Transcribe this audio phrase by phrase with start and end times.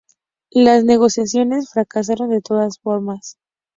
[0.55, 3.37] Las negociaciones fracasaron de todas formas.